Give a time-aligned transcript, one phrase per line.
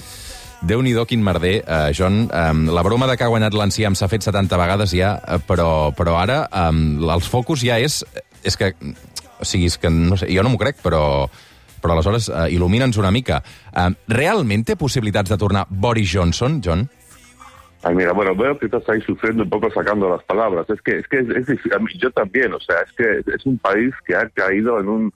[0.64, 1.68] Déu-n'hi-do, quin merder.
[1.68, 5.20] Uh, John, um, la broma de que ha guanyat l'enciam s'ha fet 70 vegades ja,
[5.20, 8.08] uh, però, però ara um, els focus ja és...
[8.40, 8.72] És que...
[9.40, 11.02] O sigui, que no sé, jo no m'ho crec, però,
[11.80, 13.42] però aleshores uh, il·lumina'ns una mica.
[13.72, 16.88] Uh, realment té possibilitats de tornar Boris Johnson, John?
[17.84, 20.70] Ay, mira, bueno, veo que estás ahí sufriendo un poco sacando las palabras.
[20.70, 21.72] Es que, es que es, difícil.
[21.98, 25.14] Yo también, o sea, es que es un país que ha caído en un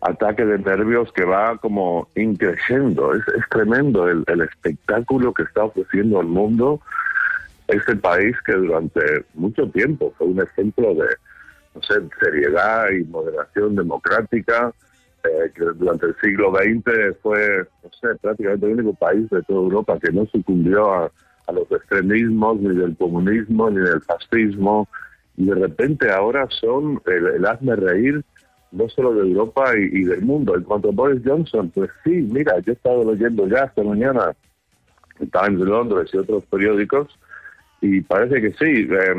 [0.00, 3.14] ataque de nervios que va como increciendo.
[3.14, 6.80] Es, es tremendo el, el espectáculo que está ofreciendo al mundo
[7.68, 11.06] este país que durante mucho tiempo fue un ejemplo de,
[11.74, 14.72] no sé, seriedad y moderación democrática,
[15.24, 19.60] eh, que durante el siglo XX fue, no sé, prácticamente el único país de toda
[19.60, 21.12] Europa que no sucumbió a,
[21.46, 24.88] a los extremismos, ni del comunismo, ni del fascismo,
[25.36, 28.24] y de repente ahora son el, el hazme reír
[28.72, 30.56] no solo de Europa y, y, del mundo.
[30.56, 34.34] En cuanto a Boris Johnson, pues sí, mira, yo he estado leyendo ya esta mañana
[35.20, 37.08] el Times de Londres y otros periódicos,
[37.80, 39.14] y parece que sí, eh,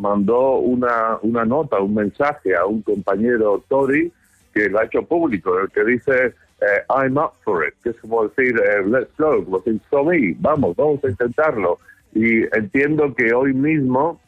[0.00, 4.12] mandó una, una nota, un mensaje a un compañero Tory
[4.54, 7.96] que lo ha hecho público, el que dice eh, I'm up for it, que es
[8.00, 11.78] como decir, eh, let's go, como decir, so me, vamos, vamos a intentarlo.
[12.14, 14.20] Y entiendo que hoy mismo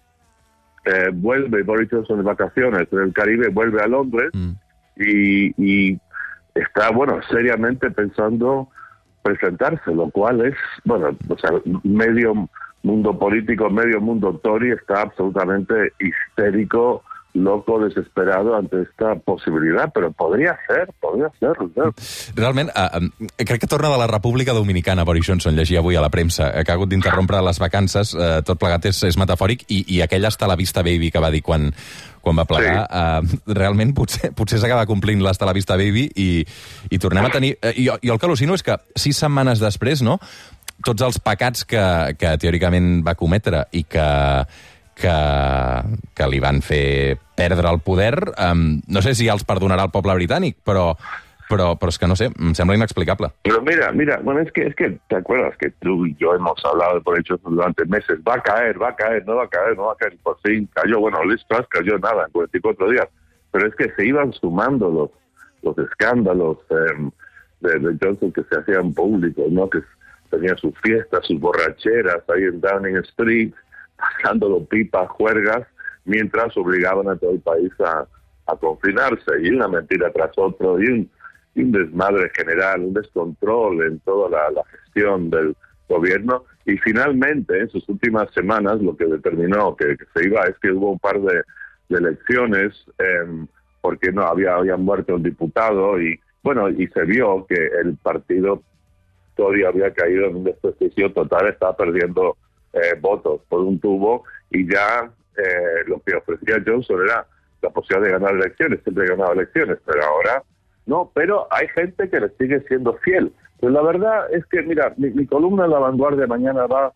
[0.85, 4.53] eh, vuelve Boris Johnson de vacaciones en el Caribe, vuelve a Londres Mm.
[4.97, 6.01] y, y
[6.55, 8.69] está, bueno, seriamente pensando
[9.23, 11.51] presentarse, lo cual es, bueno, o sea,
[11.85, 12.49] medio
[12.83, 17.03] mundo político, medio mundo Tory está absolutamente histérico,
[17.35, 21.93] loco, desesperado ante esta possibilitat, però podria ser, podria ser, Roger.
[22.37, 26.05] Realment, eh, eh, crec que torna de la República Dominicana, Boris Johnson, llegia avui a
[26.05, 29.65] la premsa, eh, que ha hagut d'interrompre les vacances, eh, tot plegat és, és metafòric,
[29.69, 31.71] i, i aquella està la vista baby que va dir quan,
[32.21, 33.37] quan va plegar, sí.
[33.39, 36.31] eh, realment potser, potser s'acaba complint l'Hasta la vista baby i,
[36.91, 37.57] i tornem a tenir...
[37.63, 40.21] Eh, jo, jo el que al·lucino és que sis setmanes després, no?,
[40.83, 41.83] tots els pecats que,
[42.19, 44.07] que teòricament va cometre i que,
[44.99, 45.17] que,
[46.23, 50.61] que li van fer el poder, um, no sé si els perdonarà el poble britànic,
[50.63, 50.93] però,
[51.49, 53.33] pero, pero es que no sé, me sembla inexplicable.
[53.43, 56.65] Pero mira, mira, bueno, es que, es que te acuerdas que tú y yo hemos
[56.65, 59.77] hablado por hecho durante meses, va a caer, va a caer, no va a caer,
[59.77, 63.09] no va a caer, por fin cayó, bueno, Liz Truss cayó nada en 44 días,
[63.51, 65.11] pero es que se iban sumando los,
[65.63, 67.11] los escándalos eh,
[67.61, 69.69] de, de, Johnson que se hacían públicos, ¿no?
[69.69, 69.81] Que
[70.31, 73.53] tenía sus fiestas, sus borracheras ahí en Downing Street,
[73.97, 75.67] pasándolo pipas, juergas,
[76.05, 78.07] mientras obligaban a todo el país a,
[78.47, 81.11] a confinarse, y una mentira tras otro, y un
[81.55, 85.57] un desmadre general, un descontrol en toda la, gestión del
[85.89, 86.45] gobierno.
[86.65, 90.93] Y finalmente en sus últimas semanas lo que determinó que, se iba es que hubo
[90.93, 91.43] un par de,
[91.89, 93.47] de elecciones eh,
[93.81, 98.63] porque no había había muerto un diputado y bueno y se vio que el partido
[99.35, 102.37] todavía había caído en un desprestigio total estaba perdiendo
[102.73, 107.27] eh, votos por un tubo y ya eh, lo que ofrecía Johnson era
[107.63, 110.43] la posibilidad de ganar elecciones siempre ganaba elecciones pero ahora
[110.87, 113.33] no, pero hay gente que le sigue siendo fiel.
[113.61, 116.93] Pues la verdad es que, mira, mi, mi columna en La Vanguardia mañana va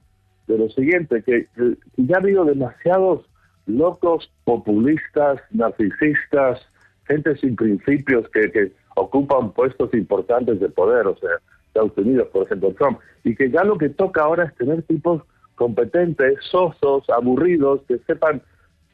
[0.48, 3.26] de lo siguiente, que, que, ya ha habido demasiados
[3.66, 6.60] locos, populistas, narcisistas,
[7.06, 11.30] gente sin principios que, que ocupan puestos importantes de poder, o sea,
[11.68, 15.22] Estados Unidos, por ejemplo, Trump, y que ya lo que toca ahora es tener tipos
[15.56, 18.40] competentes, sosos, aburridos, que sepan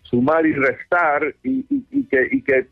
[0.03, 2.69] sumar y restar y, y, y que, y que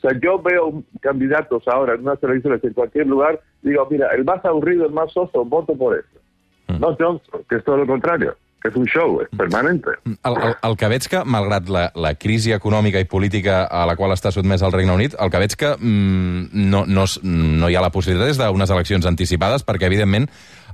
[0.00, 4.24] o sea, yo veo candidatos ahora en unas elecciones en cualquier lugar, digo, mira, el
[4.24, 6.20] más aburrido, el más soso, voto por eso.
[6.68, 6.80] Mm.
[6.80, 8.30] No Johnson, que és tot el contrari,
[8.62, 9.92] que és un show, és permanente.
[10.08, 13.98] El, el, el que veig que, malgrat la, la crisi econòmica i política a la
[13.98, 17.76] qual està sotmès el Regne Unit, el que veig que mm, no, no, no hi
[17.76, 20.30] ha la possibilitat és d'unes eleccions anticipades, perquè, evidentment,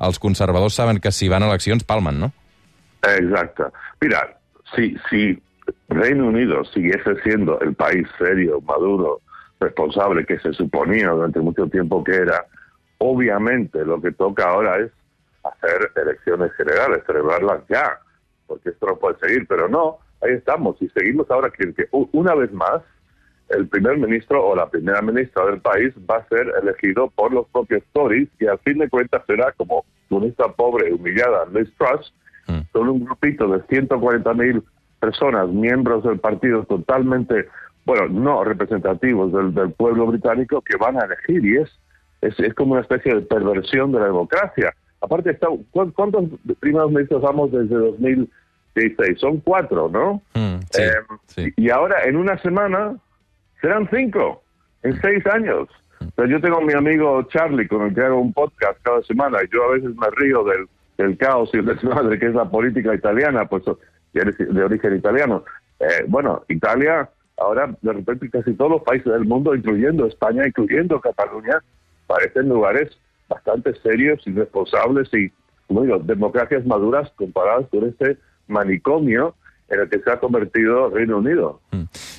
[0.06, 2.34] els conservadors saben que si van a eleccions palmen, no?
[3.06, 3.64] Exacte.
[4.00, 4.38] Mira,
[4.74, 5.40] si, si
[5.88, 9.20] Reino Unido siguiese siendo el país serio, maduro,
[9.60, 12.44] responsable que se suponía durante mucho tiempo que era,
[12.98, 14.90] obviamente lo que toca ahora es
[15.44, 17.98] hacer elecciones generales, celebrarlas ya,
[18.46, 22.52] porque esto no puede seguir, pero no, ahí estamos, y seguimos ahora que, una vez
[22.52, 22.82] más
[23.48, 27.46] el primer ministro o la primera ministra del país va a ser elegido por los
[27.48, 32.12] propios Tories y al fin de cuentas será como una pobre, humillada Liz Truss,
[32.76, 32.78] mm.
[32.78, 34.62] con un grupito de 140 mil
[35.00, 37.46] personas, miembros del partido totalmente
[37.84, 41.70] bueno, no representativos del, del pueblo británico que van a elegir y es,
[42.20, 44.74] es, es como una especie de perversión de la democracia.
[45.00, 46.24] Aparte, está, ¿cu- ¿cuántos
[46.58, 49.18] primeros ministros vamos desde 2016?
[49.20, 50.20] Son cuatro, ¿no?
[50.34, 50.90] Mm, sí, Eh,
[51.26, 51.52] sí.
[51.56, 52.96] Y ahora, en una semana,
[53.60, 54.42] serán cinco,
[54.82, 55.68] en seis años.
[56.00, 59.00] O sea, yo tengo a mi amigo Charlie, con el que hago un podcast cada
[59.02, 60.66] semana, y yo a veces me río del,
[60.98, 64.96] del caos y el desmadre que es la política italiana, pues de, ori- de origen
[64.96, 65.44] italiano.
[65.78, 71.00] Eh, bueno, Italia, ahora de repente casi todos los países del mundo, incluyendo España, incluyendo
[71.00, 71.58] Cataluña,
[72.06, 72.96] parecen lugares
[73.28, 75.30] bastante serios y responsables y,
[75.66, 78.16] como digo, democracias maduras comparadas con este
[78.48, 79.34] manicomio
[79.68, 81.60] en el que se ha convertido Reino Unido.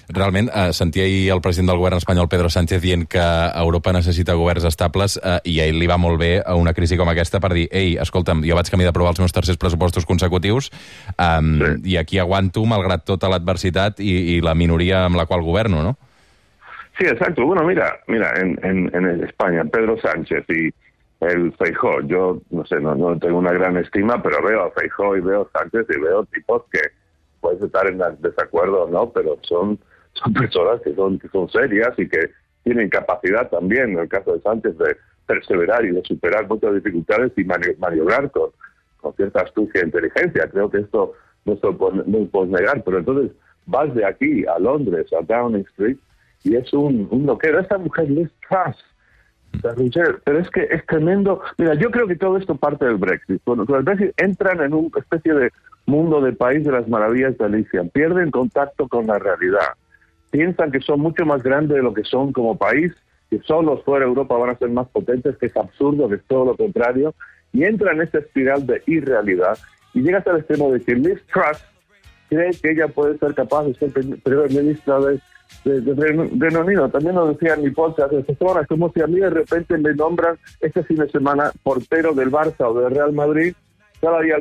[0.10, 3.20] Realment, eh, sentia ahir el president del govern espanyol, Pedro Sánchez, dient que
[3.60, 6.96] Europa necessita governs estables eh, i a ell li va molt bé a una crisi
[6.96, 10.72] com aquesta per dir ei, escolta'm, jo vaig camí d'aprovar els meus tercers pressupostos consecutius
[11.20, 11.92] um, Sí.
[11.92, 15.98] i aquí aguanto malgrat tota l'adversitat i, i la minoria amb la qual governo, no?
[16.98, 17.46] Sí, exacto.
[17.46, 20.74] Bueno, mira, mira, en, en, en España, Pedro Sánchez y
[21.20, 25.18] el Feijó, yo no sé, no, no tengo una gran estima, pero veo a Feijó
[25.18, 26.80] y veo a Sánchez y veo tipos que
[27.42, 29.80] puedes estar en desacuerdo no, pero son,
[30.24, 32.32] son personas que son, que son serias y que
[32.64, 37.32] tienen capacidad también, en el caso de Sánchez, de perseverar y de superar muchas dificultades
[37.38, 38.50] y mani- maniobrar con,
[39.02, 40.50] con cierta astucia e inteligencia.
[40.50, 41.14] Creo que esto
[41.46, 43.32] no se puede- no lo puedes negar, pero entonces
[43.66, 45.98] vas de aquí a Londres, a Downing Street,
[46.44, 47.60] y es un, un loquero.
[47.60, 48.78] Esta mujer Liz Truss,
[50.24, 51.42] pero es que es tremendo.
[51.58, 53.42] Mira, yo creo que todo esto parte del Brexit.
[53.44, 55.52] Con, con el Brexit entran en una especie de
[55.86, 59.74] mundo de país de las maravillas de Alicia, pierden contacto con la realidad,
[60.32, 62.94] piensan que son mucho más grandes de lo que son como país,
[63.30, 66.24] que solos fuera de Europa van a ser más potentes, que es absurdo, que es
[66.28, 67.14] todo lo contrario,
[67.54, 69.58] y entran en esta espiral de irrealidad
[69.94, 71.64] y llega hasta el extremo de que Liz Truss
[72.30, 75.20] cree que ella puede ser capaz de ser pri- primer ministra de,
[75.64, 76.90] de, de Reino Reino Unido.
[76.90, 80.38] También lo decía mi podcast semana, es como si a mí de repente me nombran
[80.60, 83.54] este fin de semana portero del Barça o del Real Madrid,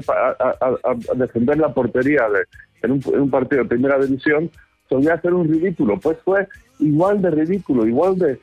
[0.05, 2.41] pa- a, a- a- a defender la portería de,
[2.83, 4.51] en, un, en un partido de primera división,
[4.89, 5.99] solía hacer un ridículo.
[5.99, 6.47] Pues fue
[6.79, 8.41] igual de ridículo, igual de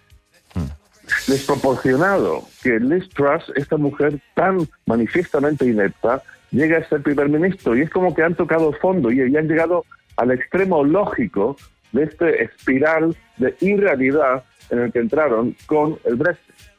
[1.27, 7.75] desproporcionado que Liz Truss, esta mujer tan manifiestamente inepta, llega a ser primer ministro.
[7.75, 9.85] Y es como que han tocado fondo y, y han llegado
[10.17, 11.57] al extremo lógico
[11.91, 16.72] de este espiral de irrealidad en el que entraron con el Brexit.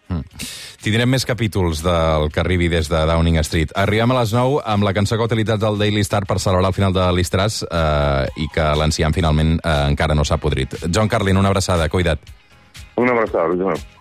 [0.85, 3.71] Tindrem més capítols del que arribi des de Downing Street.
[3.81, 6.69] Arribem a les 9 amb la cançó que ha utilitzat el Daily Star per celebrar
[6.69, 10.77] el final de l'Istràs eh, i que l'enciam finalment eh, encara no s'ha podrit.
[10.93, 12.21] John Carlin, una abraçada, cuida't.
[13.01, 13.47] Un abrazo.
[13.57, 13.87] Luis.